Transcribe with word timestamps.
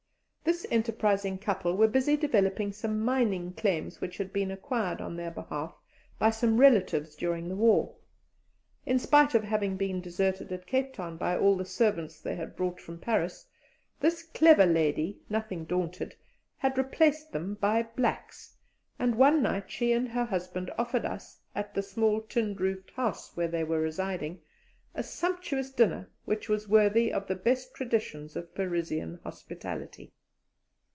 This 0.43 0.65
enterprising 0.71 1.37
couple 1.37 1.77
were 1.77 1.87
busy 1.87 2.17
developing 2.17 2.73
some 2.73 2.99
mining 3.05 3.53
claims 3.53 4.01
which 4.01 4.17
had 4.17 4.33
been 4.33 4.49
acquired 4.51 4.99
on 4.99 5.15
their 5.15 5.29
behalf 5.31 5.73
by 6.19 6.29
some 6.31 6.59
relatives 6.59 7.15
during 7.15 7.47
the 7.47 7.55
war. 7.55 7.95
In 8.85 8.97
spite 8.99 9.33
of 9.35 9.43
having 9.43 9.77
been 9.77 10.01
deserted 10.01 10.51
at 10.51 10.65
Cape 10.65 10.91
Town 10.93 11.15
by 11.15 11.37
all 11.37 11.55
the 11.55 11.63
servants 11.63 12.19
they 12.19 12.35
had 12.35 12.55
brought 12.57 12.81
from 12.81 12.97
Paris, 12.99 13.45
this 13.99 14.23
clever 14.23 14.65
lady, 14.65 15.21
nothing 15.29 15.63
daunted, 15.63 16.15
had 16.57 16.77
replaced 16.77 17.31
them 17.31 17.53
by 17.53 17.83
blacks, 17.83 18.53
and 18.99 19.15
one 19.15 19.41
night 19.43 19.71
she 19.71 19.93
and 19.93 20.09
her 20.09 20.25
husband 20.25 20.69
offered 20.77 21.05
us, 21.05 21.39
at 21.55 21.73
the 21.75 21.83
small 21.83 22.19
tin 22.19 22.55
roofed 22.55 22.91
house 22.91 23.31
where 23.37 23.47
they 23.47 23.63
were 23.63 23.79
residing, 23.79 24.41
a 24.95 25.03
sumptuous 25.03 25.69
dinner 25.71 26.09
which 26.25 26.49
was 26.49 26.67
worthy 26.67 27.13
of 27.13 27.27
the 27.27 27.35
best 27.35 27.73
traditions 27.75 28.35
of 28.35 28.53
Parisian 28.55 29.17
hospitality. 29.23 30.11